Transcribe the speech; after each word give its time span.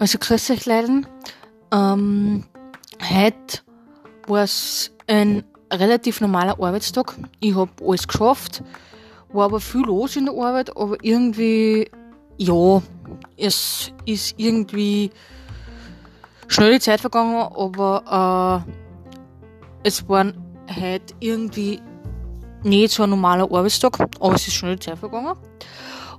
Also 0.00 0.16
grüß 0.16 0.48
euch 0.48 0.64
Leiden. 0.64 1.06
Ähm, 1.70 2.44
heute 3.02 3.58
war 4.28 4.44
es 4.44 4.90
ein 5.06 5.44
relativ 5.70 6.22
normaler 6.22 6.52
Arbeitstag. 6.52 7.18
Ich 7.40 7.54
habe 7.54 7.70
alles 7.86 8.08
geschafft, 8.08 8.62
war 9.30 9.44
aber 9.44 9.60
viel 9.60 9.82
los 9.82 10.16
in 10.16 10.24
der 10.24 10.34
Arbeit, 10.34 10.74
aber 10.74 10.96
irgendwie, 11.02 11.90
ja, 12.38 12.80
es 13.36 13.92
ist 14.06 14.36
irgendwie 14.38 15.10
schnell 16.48 16.72
die 16.72 16.80
Zeit 16.80 17.02
vergangen, 17.02 17.36
aber 17.36 18.64
äh, 18.64 19.86
es 19.86 20.08
war 20.08 20.32
heute 20.80 21.14
irgendwie 21.20 21.78
nicht 22.62 22.94
so 22.94 23.02
ein 23.02 23.10
normaler 23.10 23.44
Arbeitstag, 23.44 24.00
aber 24.00 24.34
es 24.34 24.48
ist 24.48 24.54
schnell 24.54 24.76
die 24.76 24.86
Zeit 24.86 24.98
vergangen. 24.98 25.36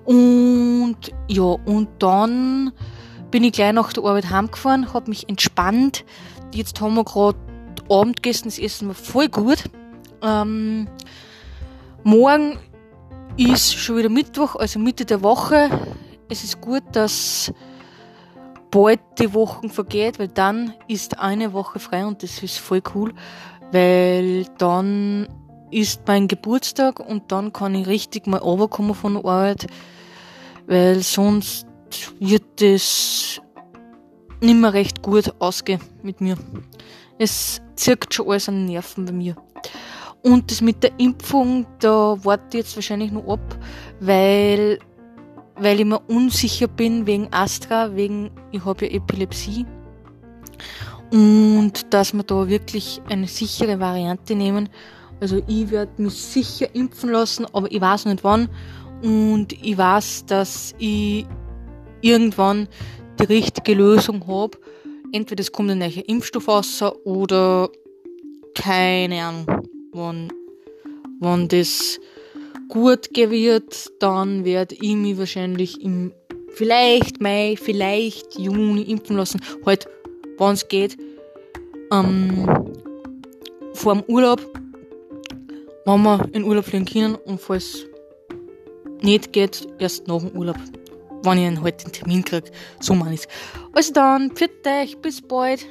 Und 0.06 0.98
ja, 1.28 1.42
und 1.42 1.90
dann 1.98 2.74
bin 3.32 3.44
ich 3.44 3.54
gleich 3.54 3.74
nach 3.74 3.94
der 3.94 4.04
Arbeit 4.04 4.30
heimgefahren, 4.30 4.94
habe 4.94 5.10
mich 5.10 5.28
entspannt. 5.30 6.06
Jetzt 6.54 6.82
haben 6.82 6.96
wir 6.96 7.06
gerade 7.06 7.38
Abend 7.90 8.22
gegessen, 8.22 8.46
das 8.46 8.60
Essen 8.60 8.90
war 8.90 8.96
voll 8.96 9.30
gut. 9.30 9.64
Ähm, 10.22 10.88
morgen 12.04 12.60
ist 13.38 13.74
schon 13.76 13.98
wieder 13.98 14.10
Mittwoch, 14.10 14.56
also 14.56 14.80
Mitte 14.80 15.06
der 15.06 15.24
Woche. 15.24 15.70
Es 16.30 16.44
ist 16.44 16.62
gut, 16.62 16.84
dass 16.92 17.54
bald 18.70 19.02
die 19.20 19.34
Wochen 19.34 19.70
vergeht, 19.70 20.20
weil 20.20 20.30
dann 20.30 20.74
ist 20.88 21.20
eine 21.20 21.54
Woche 21.54 21.80
frei 21.80 22.06
und 22.06 22.24
das 22.24 22.42
ist 22.44 22.58
voll 22.60 22.82
cool, 22.96 23.14
weil 23.72 24.46
dann 24.58 25.28
ist 25.72 26.02
mein 26.08 26.28
Geburtstag 26.28 27.00
und 27.00 27.32
dann 27.32 27.54
kann 27.54 27.76
ich 27.76 27.88
richtig 27.88 28.28
mal 28.28 28.38
runterkommen 28.38 28.94
von 28.94 29.14
der 29.16 29.26
Arbeit, 29.26 29.68
weil 30.68 31.02
sonst 31.02 31.68
wird 32.20 32.62
es 32.62 33.42
nicht 34.42 34.56
mehr 34.56 34.74
recht 34.74 35.02
gut 35.02 35.34
ausgehen 35.40 35.82
mit 36.04 36.22
mir. 36.22 36.38
Es 37.18 37.62
zirkt 37.76 38.14
schon 38.14 38.28
alles 38.28 38.50
an 38.50 38.56
den 38.56 38.66
Nerven 38.66 39.06
bei 39.06 39.12
mir. 39.12 39.36
Und 40.24 40.52
das 40.52 40.62
mit 40.62 40.84
der 40.84 40.92
Impfung, 41.00 41.66
da 41.80 42.18
warte 42.24 42.58
ich 42.58 42.66
jetzt 42.66 42.76
wahrscheinlich 42.76 43.12
nur 43.12 43.28
ab, 43.28 43.58
weil, 44.00 44.80
weil 45.56 45.80
ich 45.80 45.86
mir 45.86 46.00
unsicher 46.08 46.68
bin 46.68 47.08
wegen 47.08 47.28
Astra, 47.32 47.96
wegen, 47.96 48.32
ich 48.52 48.64
habe 48.64 48.86
ja 48.86 48.92
Epilepsie. 48.94 49.66
Und 51.12 51.94
dass 51.94 52.14
wir 52.14 52.24
da 52.24 52.48
wirklich 52.48 53.02
eine 53.10 53.28
sichere 53.28 53.80
Variante 53.80 54.36
nehmen. 54.36 54.70
Also 55.20 55.42
ich 55.48 55.70
werde 55.70 56.02
mich 56.02 56.14
sicher 56.14 56.74
impfen 56.74 57.10
lassen, 57.10 57.46
aber 57.54 57.72
ich 57.72 57.82
weiß 57.82 58.06
nicht 58.06 58.24
wann. 58.24 58.48
Und 59.02 59.54
ich 59.54 59.78
weiß, 59.78 60.26
dass 60.28 60.74
ich 60.78 61.26
irgendwann 62.02 62.68
die 63.20 63.26
richtige 63.26 63.74
Lösung 63.74 64.26
habe. 64.28 64.58
Entweder 65.12 65.42
es 65.42 65.52
kommt 65.52 65.72
ein 65.72 65.80
neuer 65.80 66.08
Impfstoff 66.08 66.48
raus 66.48 66.84
oder 67.04 67.70
keine 68.56 69.24
Ahnung, 69.24 69.68
wann, 69.92 70.34
wann 71.20 71.48
das 71.48 72.00
gut 72.70 73.10
wird, 73.14 73.92
dann 74.00 74.46
werde 74.46 74.76
ich 74.76 74.96
mich 74.96 75.18
wahrscheinlich 75.18 75.82
im 75.82 76.14
vielleicht 76.54 77.22
Mai, 77.22 77.56
vielleicht 77.62 78.38
Juni 78.40 78.84
impfen 78.84 79.18
lassen. 79.18 79.42
Halt, 79.66 79.88
wann 80.38 80.54
es 80.54 80.68
geht. 80.68 80.98
Ähm, 81.92 82.48
vor 83.74 83.96
dem 83.96 84.04
Urlaub, 84.08 84.42
wenn 85.86 86.02
wir 86.04 86.30
in 86.34 86.44
Urlaub 86.44 86.66
fliegen 86.66 86.86
können 86.86 87.16
und 87.16 87.42
falls 87.42 87.86
nicht 89.02 89.34
geht, 89.34 89.68
erst 89.80 90.08
nach 90.08 90.20
dem 90.20 90.32
Urlaub 90.38 90.58
wenn 91.24 91.38
ich 91.38 91.46
einen 91.46 91.64
halt 91.64 91.84
den 91.84 91.92
Termin 91.92 92.24
kriege. 92.24 92.52
So 92.80 92.94
meine 92.94 93.14
ich's. 93.14 93.28
Also 93.74 93.94
dann, 93.94 94.32
pfiat 94.32 94.66
euch, 94.66 94.98
bis 94.98 95.22
bald. 95.22 95.68